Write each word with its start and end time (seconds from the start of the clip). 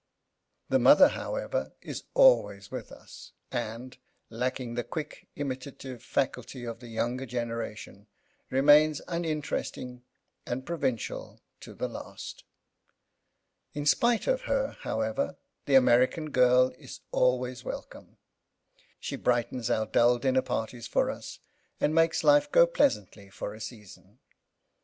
The 0.69 0.79
mother, 0.79 1.09
however, 1.09 1.73
is 1.79 2.05
always 2.15 2.71
with 2.71 2.91
us, 2.91 3.33
and, 3.51 3.95
lacking 4.31 4.73
the 4.73 4.83
quick 4.83 5.27
imitative 5.35 6.01
faculty 6.01 6.63
of 6.65 6.79
the 6.79 6.87
younger 6.87 7.27
generation, 7.27 8.07
remains 8.49 8.99
uninteresting 9.07 10.01
and 10.43 10.65
provincial 10.65 11.39
to 11.59 11.75
the 11.75 11.87
last. 11.87 12.43
In 13.75 13.85
spite 13.85 14.25
of 14.25 14.41
her, 14.49 14.75
however, 14.79 15.37
the 15.67 15.75
American 15.75 16.31
girl 16.31 16.69
is 16.79 17.01
always 17.11 17.63
welcome. 17.63 18.17
She 18.99 19.15
brightens 19.15 19.69
our 19.69 19.85
dull 19.85 20.17
dinner 20.17 20.41
parties 20.41 20.87
for 20.87 21.11
us 21.11 21.37
and 21.79 21.93
makes 21.93 22.23
life 22.23 22.51
go 22.51 22.65
pleasantly 22.65 23.25
by 23.25 23.29
for 23.29 23.53
a 23.53 23.61
season. 23.61 24.17